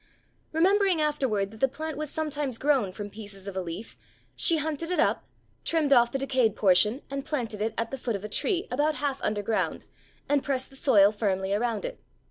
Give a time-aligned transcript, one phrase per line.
[0.51, 3.95] Remembering afterward that the plant was sometimes grown from pieces of a leaf,
[4.35, 5.27] she hunted it up,
[5.63, 8.95] trimmed off the decayed portion, and planted it at the foot of a tree, about
[8.95, 9.83] half under ground,
[10.27, 11.99] and pressed the soil firmly around it.